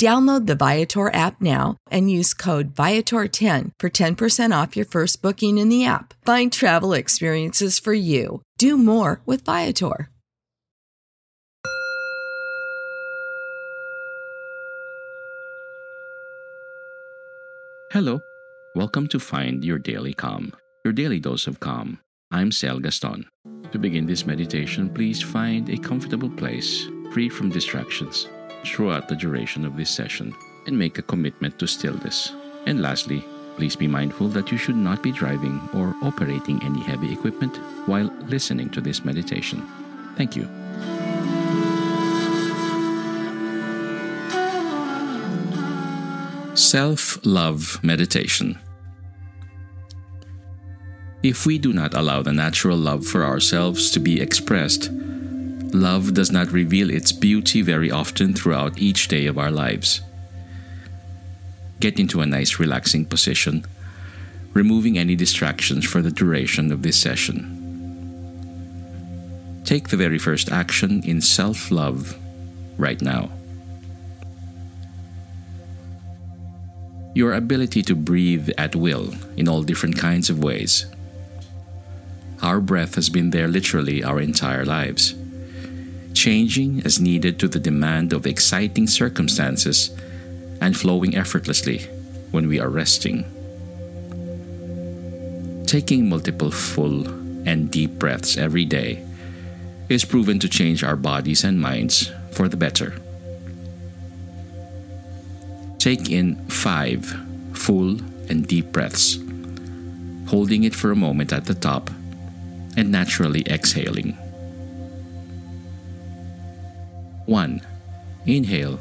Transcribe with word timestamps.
Download 0.00 0.46
the 0.46 0.54
Viator 0.54 1.12
app 1.12 1.42
now 1.42 1.76
and 1.90 2.10
use 2.10 2.32
code 2.32 2.74
Viator10 2.74 3.72
for 3.78 3.90
10% 3.90 4.62
off 4.62 4.74
your 4.74 4.86
first 4.86 5.20
booking 5.20 5.58
in 5.58 5.68
the 5.68 5.84
app. 5.84 6.14
Find 6.24 6.50
travel 6.50 6.94
experiences 6.94 7.78
for 7.78 7.92
you. 7.92 8.40
Do 8.56 8.78
more 8.78 9.20
with 9.26 9.44
Viator. 9.44 10.08
Hello. 17.92 18.20
Welcome 18.74 19.06
to 19.08 19.18
Find 19.18 19.62
Your 19.62 19.78
Daily 19.78 20.14
Calm, 20.14 20.54
your 20.82 20.94
daily 20.94 21.20
dose 21.20 21.46
of 21.46 21.60
calm. 21.60 21.98
I'm 22.30 22.52
Sel 22.52 22.78
Gaston. 22.78 23.26
To 23.72 23.78
begin 23.78 24.06
this 24.06 24.24
meditation, 24.24 24.88
please 24.88 25.20
find 25.20 25.68
a 25.68 25.76
comfortable 25.76 26.30
place, 26.30 26.86
free 27.12 27.28
from 27.28 27.50
distractions 27.50 28.26
throughout 28.64 29.08
the 29.08 29.16
duration 29.16 29.64
of 29.64 29.76
this 29.76 29.90
session 29.90 30.34
and 30.66 30.78
make 30.78 30.98
a 30.98 31.02
commitment 31.02 31.58
to 31.58 31.66
stillness. 31.66 32.32
And 32.66 32.80
lastly, 32.80 33.24
please 33.56 33.76
be 33.76 33.86
mindful 33.86 34.28
that 34.28 34.50
you 34.50 34.58
should 34.58 34.76
not 34.76 35.02
be 35.02 35.12
driving 35.12 35.60
or 35.74 35.94
operating 36.02 36.62
any 36.62 36.80
heavy 36.80 37.12
equipment 37.12 37.56
while 37.86 38.10
listening 38.26 38.70
to 38.70 38.80
this 38.80 39.04
meditation. 39.04 39.66
Thank 40.16 40.36
you. 40.36 40.48
Self 46.54 47.18
Love 47.24 47.82
Meditation 47.82 48.58
If 51.22 51.46
we 51.46 51.58
do 51.58 51.72
not 51.72 51.94
allow 51.94 52.22
the 52.22 52.32
natural 52.32 52.76
love 52.76 53.06
for 53.06 53.24
ourselves 53.24 53.90
to 53.92 54.00
be 54.00 54.20
expressed, 54.20 54.90
love 55.74 56.14
does 56.14 56.30
not 56.30 56.52
reveal 56.52 56.90
its 56.90 57.12
beauty 57.12 57.62
very 57.62 57.90
often 57.90 58.34
throughout 58.34 58.78
each 58.78 59.08
day 59.08 59.26
of 59.26 59.38
our 59.38 59.50
lives. 59.50 60.00
Get 61.80 61.98
into 61.98 62.20
a 62.20 62.26
nice 62.26 62.58
relaxing 62.58 63.06
position, 63.06 63.64
removing 64.52 64.98
any 64.98 65.16
distractions 65.16 65.84
for 65.84 66.02
the 66.02 66.10
duration 66.10 66.72
of 66.72 66.82
this 66.82 67.00
session. 67.00 67.56
Take 69.64 69.88
the 69.88 69.96
very 69.96 70.18
first 70.18 70.50
action 70.50 71.02
in 71.04 71.20
self 71.20 71.70
love 71.70 72.16
right 72.76 73.00
now. 73.00 73.30
Your 77.14 77.32
ability 77.34 77.82
to 77.84 77.94
breathe 77.94 78.50
at 78.56 78.76
will 78.76 79.14
in 79.36 79.48
all 79.48 79.62
different 79.62 79.98
kinds 79.98 80.30
of 80.30 80.42
ways. 80.42 80.86
Our 82.42 82.60
breath 82.60 82.94
has 82.94 83.10
been 83.10 83.30
there 83.30 83.48
literally 83.48 84.02
our 84.02 84.20
entire 84.20 84.64
lives 84.64 85.14
changing 86.14 86.82
as 86.84 87.00
needed 87.00 87.38
to 87.38 87.48
the 87.48 87.58
demand 87.58 88.12
of 88.12 88.26
exciting 88.26 88.86
circumstances 88.86 89.90
and 90.60 90.76
flowing 90.76 91.16
effortlessly 91.16 91.78
when 92.30 92.48
we 92.48 92.60
are 92.60 92.68
resting. 92.68 93.24
Taking 95.66 96.08
multiple 96.08 96.50
full 96.50 97.06
and 97.46 97.70
deep 97.70 97.98
breaths 97.98 98.36
every 98.36 98.64
day 98.64 99.04
is 99.88 100.04
proven 100.04 100.38
to 100.38 100.48
change 100.48 100.84
our 100.84 100.96
bodies 100.96 101.44
and 101.44 101.60
minds 101.60 102.10
for 102.32 102.48
the 102.48 102.56
better. 102.56 102.94
Take 105.78 106.10
in 106.10 106.36
five 106.46 107.04
full 107.54 107.98
and 108.28 108.46
deep 108.46 108.70
breaths, 108.72 109.18
holding 110.28 110.64
it 110.64 110.74
for 110.74 110.90
a 110.90 110.96
moment 110.96 111.32
at 111.32 111.46
the 111.46 111.54
top 111.54 111.90
and 112.76 112.92
naturally 112.92 113.42
exhaling. 113.48 114.16
1. 117.30 117.60
Inhale 118.26 118.80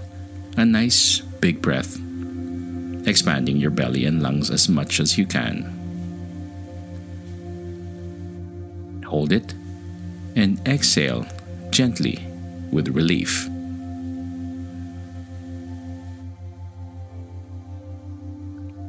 a 0.58 0.66
nice 0.66 1.20
big 1.20 1.62
breath, 1.62 2.00
expanding 3.06 3.58
your 3.58 3.70
belly 3.70 4.06
and 4.06 4.24
lungs 4.24 4.50
as 4.50 4.68
much 4.68 5.00
as 5.00 5.20
you 5.20 5.28
can. 5.28 5.62
Hold 9.06 9.32
it 9.32 9.54
and 10.36 10.60
exhale 10.68 11.28
gently 11.70 12.26
with 12.72 12.88
relief. 12.88 13.48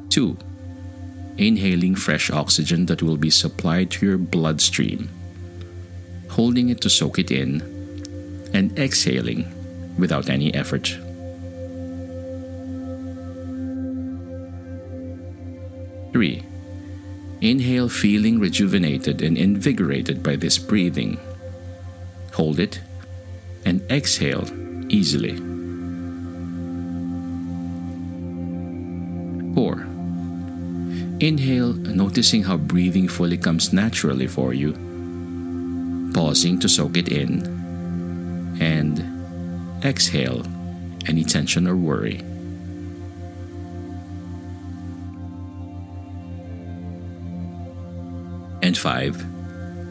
Two, 0.09 0.39
inhaling 1.37 1.97
fresh 1.97 2.31
oxygen 2.31 2.87
that 2.87 3.03
will 3.03 3.19
be 3.19 3.29
supplied 3.29 3.91
to 3.91 4.07
your 4.07 4.17
bloodstream, 4.17 5.11
holding 6.31 6.71
it 6.71 6.81
to 6.81 6.89
soak 6.89 7.19
it 7.19 7.31
in 7.31 7.70
and 8.53 8.77
exhaling 8.79 9.45
without 9.99 10.29
any 10.29 10.53
effort. 10.55 10.99
Three, 16.13 16.45
inhale 17.41 17.89
feeling 17.89 18.41
rejuvenated 18.41 19.23
and 19.23 19.39
invigorated 19.39 20.23
by 20.23 20.37
this 20.37 20.59
breathing. 20.59 21.19
Hold 22.33 22.59
it 22.59 22.81
and 23.65 23.81
exhale 23.91 24.49
easily. 24.91 25.37
Four, 29.55 29.83
inhale 31.21 31.75
noticing 31.75 32.43
how 32.43 32.57
breathing 32.57 33.09
fully 33.09 33.37
comes 33.37 33.73
naturally 33.73 34.27
for 34.27 34.53
you, 34.55 34.73
pausing 36.13 36.59
to 36.61 36.69
soak 36.69 36.97
it 36.97 37.09
in 37.09 37.60
and 38.61 39.85
exhale 39.85 40.45
any 41.07 41.25
tension 41.25 41.67
or 41.67 41.75
worry. 41.75 42.19
And 48.63 48.77
five, 48.77 49.17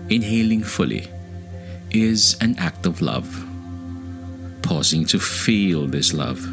inhaling 0.10 0.63
fully 0.63 1.07
is 1.92 2.38
an 2.39 2.57
act 2.60 2.86
of 2.86 3.01
love. 3.01 3.45
Pausing 4.62 5.06
to 5.06 5.19
feel 5.19 5.88
this 5.88 6.13
love 6.13 6.45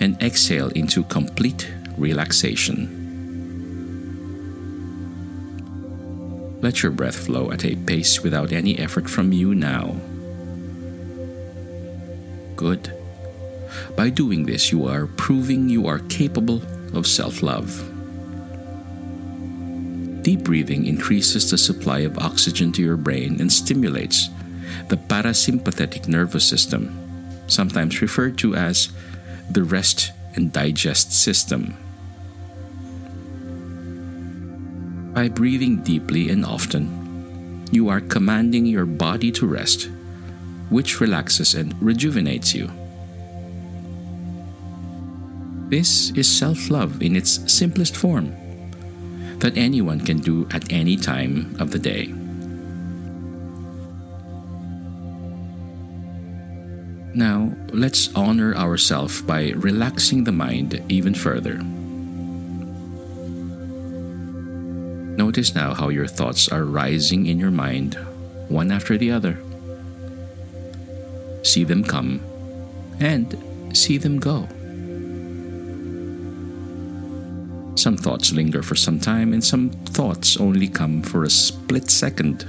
and 0.00 0.22
exhale 0.22 0.68
into 0.68 1.02
complete 1.04 1.72
relaxation. 1.96 2.98
Let 6.60 6.82
your 6.82 6.92
breath 6.92 7.16
flow 7.26 7.50
at 7.50 7.64
a 7.64 7.74
pace 7.74 8.22
without 8.22 8.52
any 8.52 8.78
effort 8.78 9.08
from 9.08 9.32
you 9.32 9.54
now. 9.54 9.96
Good. 12.60 12.92
By 13.96 14.10
doing 14.10 14.44
this, 14.44 14.70
you 14.70 14.84
are 14.86 15.06
proving 15.06 15.70
you 15.70 15.86
are 15.86 16.00
capable 16.12 16.60
of 16.92 17.06
self 17.06 17.42
love. 17.42 17.72
Deep 20.20 20.44
breathing 20.44 20.84
increases 20.84 21.50
the 21.50 21.56
supply 21.56 22.00
of 22.00 22.18
oxygen 22.18 22.70
to 22.72 22.82
your 22.82 22.98
brain 22.98 23.40
and 23.40 23.50
stimulates 23.50 24.28
the 24.88 24.98
parasympathetic 24.98 26.06
nervous 26.06 26.44
system, 26.44 26.92
sometimes 27.46 28.02
referred 28.02 28.36
to 28.36 28.54
as 28.54 28.92
the 29.48 29.64
rest 29.64 30.12
and 30.34 30.52
digest 30.52 31.14
system. 31.14 31.72
By 35.14 35.30
breathing 35.30 35.80
deeply 35.80 36.28
and 36.28 36.44
often, 36.44 37.64
you 37.72 37.88
are 37.88 38.02
commanding 38.02 38.66
your 38.66 38.84
body 38.84 39.32
to 39.32 39.46
rest, 39.46 39.88
which 40.70 41.00
relaxes 41.00 41.54
and 41.54 41.74
rejuvenates 41.82 42.54
you. 42.54 42.70
This 45.68 46.10
is 46.12 46.26
self 46.26 46.70
love 46.70 47.02
in 47.02 47.14
its 47.14 47.38
simplest 47.52 47.96
form 47.96 48.34
that 49.38 49.56
anyone 49.56 50.00
can 50.00 50.18
do 50.18 50.48
at 50.52 50.72
any 50.72 50.96
time 50.96 51.54
of 51.60 51.70
the 51.70 51.78
day. 51.78 52.12
Now, 57.14 57.52
let's 57.72 58.14
honor 58.14 58.54
ourselves 58.54 59.20
by 59.22 59.50
relaxing 59.50 60.24
the 60.24 60.32
mind 60.32 60.80
even 60.88 61.14
further. 61.14 61.58
Notice 65.16 65.54
now 65.54 65.74
how 65.74 65.88
your 65.88 66.06
thoughts 66.06 66.48
are 66.48 66.64
rising 66.64 67.26
in 67.26 67.38
your 67.38 67.50
mind, 67.50 67.94
one 68.48 68.70
after 68.70 68.96
the 68.96 69.10
other. 69.10 69.38
See 71.50 71.64
them 71.64 71.82
come 71.82 72.20
and 73.00 73.26
see 73.72 73.98
them 73.98 74.20
go. 74.20 74.46
Some 77.74 77.96
thoughts 77.96 78.32
linger 78.32 78.62
for 78.62 78.76
some 78.76 79.00
time, 79.00 79.32
and 79.32 79.42
some 79.42 79.70
thoughts 79.70 80.36
only 80.36 80.68
come 80.68 81.02
for 81.02 81.24
a 81.24 81.30
split 81.30 81.90
second. 81.90 82.46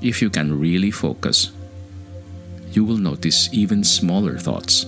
If 0.00 0.22
you 0.22 0.30
can 0.30 0.60
really 0.60 0.92
focus, 0.92 1.50
you 2.70 2.84
will 2.84 2.98
notice 2.98 3.48
even 3.52 3.82
smaller 3.82 4.38
thoughts, 4.38 4.86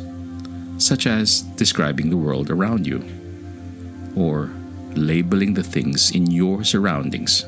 such 0.78 1.08
as 1.08 1.42
describing 1.58 2.08
the 2.08 2.16
world 2.16 2.50
around 2.50 2.86
you, 2.86 3.02
or 4.14 4.52
labeling 4.94 5.54
the 5.54 5.64
things 5.64 6.12
in 6.12 6.30
your 6.30 6.62
surroundings. 6.62 7.44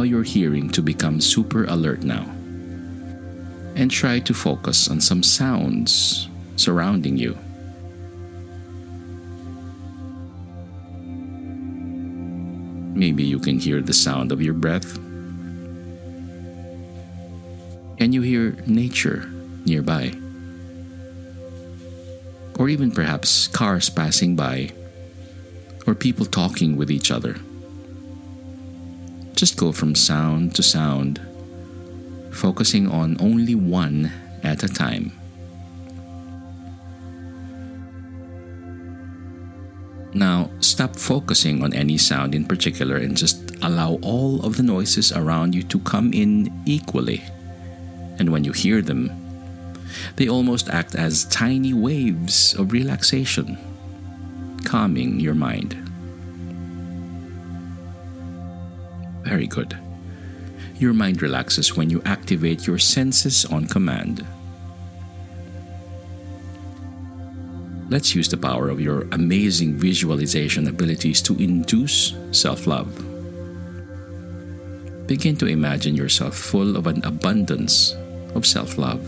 Allow 0.00 0.08
your 0.08 0.22
hearing 0.22 0.70
to 0.70 0.80
become 0.80 1.20
super 1.20 1.66
alert 1.66 2.04
now 2.04 2.24
and 3.76 3.90
try 3.90 4.18
to 4.20 4.32
focus 4.32 4.88
on 4.88 4.98
some 4.98 5.22
sounds 5.22 6.26
surrounding 6.56 7.18
you. 7.18 7.36
Maybe 12.96 13.24
you 13.24 13.38
can 13.38 13.58
hear 13.58 13.82
the 13.82 13.92
sound 13.92 14.32
of 14.32 14.40
your 14.40 14.54
breath. 14.54 14.94
Can 17.98 18.14
you 18.14 18.22
hear 18.22 18.56
nature 18.64 19.30
nearby? 19.66 20.14
Or 22.58 22.70
even 22.70 22.90
perhaps 22.90 23.48
cars 23.48 23.90
passing 23.90 24.34
by 24.34 24.70
or 25.86 25.94
people 25.94 26.24
talking 26.24 26.78
with 26.78 26.90
each 26.90 27.10
other. 27.10 27.36
Just 29.40 29.56
go 29.56 29.72
from 29.72 29.94
sound 29.94 30.54
to 30.56 30.62
sound 30.62 31.18
focusing 32.30 32.86
on 32.86 33.16
only 33.20 33.54
one 33.54 34.12
at 34.42 34.62
a 34.62 34.68
time. 34.68 35.12
Now, 40.12 40.50
stop 40.60 40.94
focusing 40.94 41.64
on 41.64 41.72
any 41.72 41.96
sound 41.96 42.34
in 42.34 42.44
particular 42.44 42.96
and 42.96 43.16
just 43.16 43.56
allow 43.62 43.94
all 44.02 44.44
of 44.44 44.58
the 44.58 44.62
noises 44.62 45.10
around 45.10 45.54
you 45.54 45.62
to 45.72 45.78
come 45.78 46.12
in 46.12 46.52
equally. 46.66 47.22
And 48.18 48.28
when 48.28 48.44
you 48.44 48.52
hear 48.52 48.82
them, 48.82 49.08
they 50.16 50.28
almost 50.28 50.68
act 50.68 50.94
as 50.94 51.24
tiny 51.24 51.72
waves 51.72 52.52
of 52.56 52.72
relaxation, 52.72 53.56
calming 54.66 55.18
your 55.18 55.34
mind. 55.34 55.89
Very 59.22 59.46
good. 59.46 59.76
Your 60.78 60.92
mind 60.92 61.22
relaxes 61.22 61.76
when 61.76 61.90
you 61.90 62.00
activate 62.04 62.66
your 62.66 62.78
senses 62.78 63.44
on 63.44 63.66
command. 63.66 64.26
Let's 67.90 68.14
use 68.14 68.28
the 68.28 68.36
power 68.36 68.68
of 68.68 68.80
your 68.80 69.02
amazing 69.12 69.74
visualization 69.74 70.68
abilities 70.68 71.20
to 71.22 71.34
induce 71.36 72.14
self 72.30 72.66
love. 72.66 72.88
Begin 75.06 75.36
to 75.38 75.46
imagine 75.46 75.96
yourself 75.96 76.36
full 76.36 76.76
of 76.76 76.86
an 76.86 77.04
abundance 77.04 77.94
of 78.34 78.46
self 78.46 78.78
love. 78.78 79.02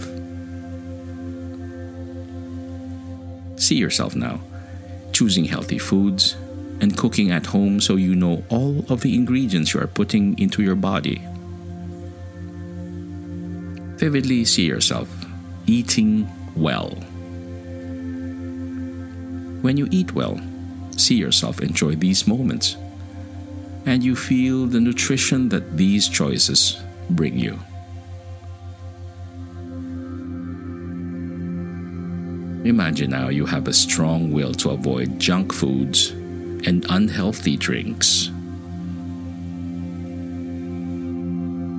See 3.57 3.77
yourself 3.77 4.17
now, 4.17 4.41
choosing 5.13 5.45
healthy 5.45 5.79
foods 5.79 6.37
and 6.83 6.99
cooking 6.99 7.31
at 7.31 7.47
home 7.47 7.81
so 7.81 7.97
you 7.97 8.15
know 8.15 8.45
all 8.51 8.85
of 8.91 9.01
the 9.01 9.15
ingredients 9.15 9.73
you 9.73 9.81
are 9.81 9.87
putting 9.87 10.39
into 10.39 10.63
your 10.63 10.77
body 10.77 11.23
vividly 14.03 14.45
see 14.45 14.67
yourself 14.67 15.09
eating 15.67 16.29
well. 16.57 16.91
When 19.63 19.77
you 19.77 19.87
eat 19.93 20.13
well, 20.13 20.41
see 20.97 21.15
yourself 21.15 21.61
enjoy 21.61 21.95
these 21.95 22.27
moments, 22.27 22.77
and 23.87 24.03
you 24.03 24.17
feel 24.17 24.67
the 24.67 24.81
nutrition 24.81 25.49
that 25.51 25.77
these 25.77 26.09
choices 26.09 26.81
bring 27.11 27.39
you. 27.39 27.59
Imagine 32.65 33.11
now 33.11 33.29
you 33.29 33.47
have 33.47 33.69
a 33.69 33.73
strong 33.73 34.33
will 34.33 34.53
to 34.55 34.71
avoid 34.71 35.19
junk 35.19 35.53
foods 35.53 36.13
and 36.67 36.87
unhealthy 36.89 37.57
drinks. 37.57 38.31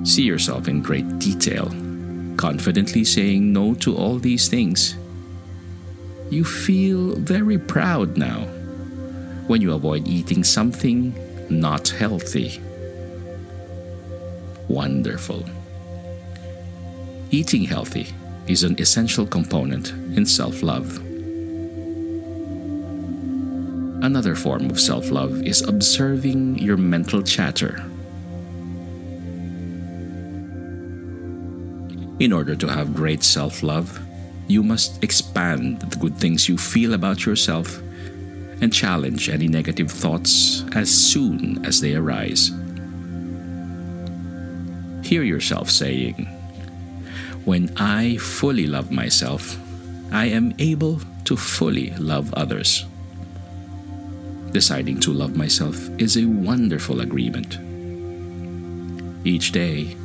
See 0.08 0.22
yourself 0.22 0.68
in 0.68 0.82
great 0.82 1.18
detail 1.18 1.72
confidently 2.36 3.04
saying 3.04 3.52
no 3.52 3.74
to 3.74 3.96
all 3.96 4.18
these 4.18 4.48
things. 4.48 4.96
You 6.30 6.44
feel 6.44 7.14
very 7.16 7.58
proud 7.58 8.16
now 8.16 8.40
when 9.46 9.60
you 9.60 9.72
avoid 9.72 10.08
eating 10.08 10.42
something 10.42 11.14
not 11.50 11.88
healthy. 11.88 12.60
Wonderful. 14.68 15.44
Eating 17.30 17.64
healthy 17.64 18.08
is 18.46 18.62
an 18.64 18.78
essential 18.78 19.26
component 19.26 19.90
in 20.16 20.24
self 20.24 20.62
love. 20.62 21.03
Another 24.04 24.34
form 24.34 24.68
of 24.68 24.78
self 24.78 25.10
love 25.10 25.32
is 25.46 25.62
observing 25.62 26.58
your 26.58 26.76
mental 26.76 27.22
chatter. 27.22 27.82
In 32.20 32.30
order 32.30 32.54
to 32.54 32.68
have 32.68 32.94
great 32.94 33.24
self 33.24 33.62
love, 33.62 33.98
you 34.46 34.62
must 34.62 35.02
expand 35.02 35.80
the 35.80 35.96
good 35.96 36.18
things 36.18 36.50
you 36.50 36.58
feel 36.58 36.92
about 36.92 37.24
yourself 37.24 37.80
and 38.60 38.70
challenge 38.70 39.30
any 39.30 39.48
negative 39.48 39.90
thoughts 39.90 40.66
as 40.76 40.92
soon 40.92 41.64
as 41.64 41.80
they 41.80 41.94
arise. 41.94 42.52
Hear 45.00 45.22
yourself 45.22 45.70
saying, 45.70 46.28
When 47.46 47.72
I 47.78 48.18
fully 48.18 48.66
love 48.66 48.92
myself, 48.92 49.56
I 50.12 50.26
am 50.26 50.52
able 50.58 51.00
to 51.24 51.38
fully 51.38 51.88
love 51.96 52.34
others. 52.34 52.84
Deciding 54.54 55.00
to 55.00 55.12
love 55.12 55.36
myself 55.36 55.76
is 55.98 56.16
a 56.16 56.26
wonderful 56.26 57.00
agreement. 57.00 57.58
Each 59.26 59.50
day, 59.50 59.96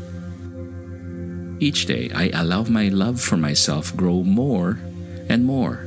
each 1.60 1.86
day, 1.86 2.10
I 2.16 2.32
allow 2.34 2.64
my 2.64 2.88
love 2.88 3.22
for 3.22 3.38
myself 3.38 3.96
grow 3.96 4.24
more 4.24 4.80
and 5.30 5.46
more. 5.46 5.86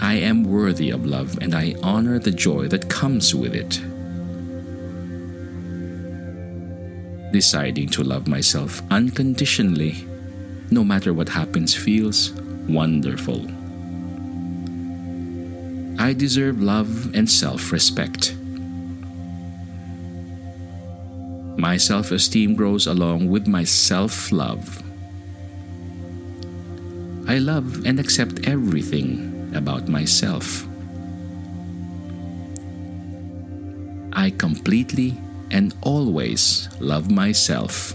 I 0.00 0.14
am 0.14 0.44
worthy 0.44 0.88
of 0.88 1.04
love 1.04 1.36
and 1.42 1.54
I 1.54 1.74
honor 1.82 2.18
the 2.18 2.30
joy 2.30 2.68
that 2.68 2.88
comes 2.88 3.34
with 3.34 3.54
it. 3.54 3.78
Deciding 7.34 7.90
to 7.90 8.02
love 8.02 8.26
myself 8.26 8.80
unconditionally, 8.90 10.06
no 10.70 10.84
matter 10.84 11.12
what 11.12 11.28
happens, 11.28 11.74
feels 11.74 12.32
wonderful. 12.66 13.44
I 16.00 16.14
deserve 16.14 16.62
love 16.62 17.14
and 17.14 17.28
self 17.28 17.72
respect. 17.72 18.34
My 21.60 21.76
self 21.76 22.10
esteem 22.10 22.56
grows 22.56 22.86
along 22.86 23.28
with 23.28 23.46
my 23.46 23.64
self 23.64 24.32
love. 24.32 24.64
I 27.28 27.36
love 27.36 27.84
and 27.84 28.00
accept 28.00 28.48
everything 28.48 29.52
about 29.54 29.88
myself. 29.88 30.64
I 34.14 34.30
completely 34.30 35.20
and 35.50 35.74
always 35.82 36.70
love 36.80 37.10
myself. 37.10 37.92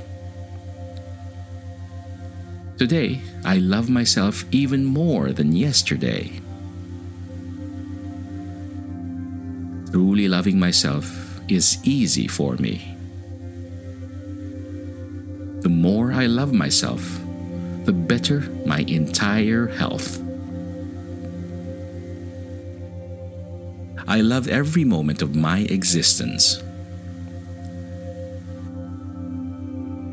Today, 2.77 3.19
I 3.43 3.57
love 3.57 3.89
myself 3.89 4.45
even 4.51 4.85
more 4.85 5.33
than 5.33 5.55
yesterday. 5.55 6.44
Truly 9.95 10.27
loving 10.27 10.59
myself 10.59 11.39
is 11.47 11.77
easy 11.87 12.27
for 12.27 12.57
me. 12.57 12.97
The 15.61 15.69
more 15.69 16.11
I 16.11 16.25
love 16.25 16.51
myself, 16.51 16.99
the 17.85 17.93
better 17.93 18.41
my 18.65 18.79
entire 18.79 19.67
health. 19.67 20.19
I 24.05 24.19
love 24.19 24.49
every 24.49 24.83
moment 24.83 25.21
of 25.21 25.33
my 25.33 25.59
existence. 25.59 26.61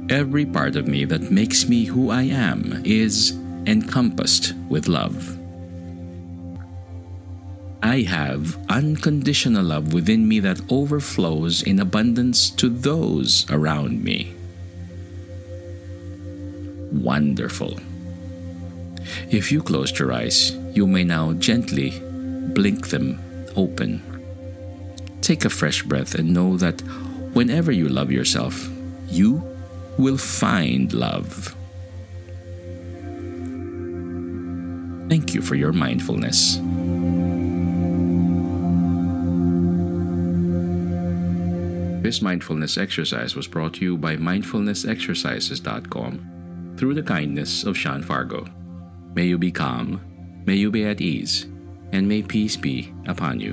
Every 0.09 0.47
part 0.47 0.77
of 0.77 0.87
me 0.87 1.07
that 1.07 1.33
makes 1.33 1.67
me 1.67 1.87
who 1.87 2.11
I 2.11 2.23
am 2.23 2.83
is 2.85 3.33
encompassed 3.67 4.55
with 4.69 4.87
love. 4.87 5.42
I 7.93 8.05
have 8.09 8.57
unconditional 8.71 9.65
love 9.65 9.93
within 9.93 10.27
me 10.27 10.41
that 10.41 10.63
overflows 10.71 11.63
in 11.63 11.79
abundance 11.79 12.49
to 12.53 12.71
those 12.71 13.45
around 13.51 14.03
me. 14.03 14.33
Wonderful. 16.91 17.79
If 19.31 19.53
you 19.53 19.63
closed 19.63 19.99
your 19.99 20.11
eyes, 20.11 20.53
you 20.73 20.87
may 20.87 21.05
now 21.05 21.35
gently 21.35 22.01
blink 22.55 22.89
them 22.89 23.21
open. 23.57 24.01
Take 25.21 25.45
a 25.45 25.51
fresh 25.51 25.83
breath 25.83 26.15
and 26.15 26.33
know 26.33 26.57
that 26.57 26.81
whenever 27.35 27.73
you 27.73 27.91
love 27.91 28.11
yourself, 28.11 28.71
you 29.11 29.45
will 29.99 30.17
find 30.17 30.95
love. 30.95 31.55
Thank 35.11 35.35
you 35.35 35.43
for 35.43 35.57
your 35.57 35.75
mindfulness. 35.75 36.59
This 42.03 42.21
mindfulness 42.21 42.77
exercise 42.79 43.37
was 43.37 43.47
brought 43.47 43.75
to 43.75 43.85
you 43.85 43.97
by 43.97 44.17
mindfulnessexercises.com 44.17 46.75
through 46.77 46.95
the 46.95 47.03
kindness 47.05 47.63
of 47.63 47.77
Sean 47.77 48.03
Fargo. 48.03 48.45
May 49.15 49.27
you 49.27 49.39
be 49.39 49.53
calm, 49.53 50.01
may 50.45 50.57
you 50.57 50.73
be 50.73 50.85
at 50.85 51.01
ease, 51.01 51.47
and 51.93 52.09
may 52.09 52.23
peace 52.23 52.57
be 52.57 52.93
upon 53.07 53.39
you. 53.39 53.53